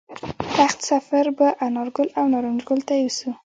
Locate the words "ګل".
2.69-2.79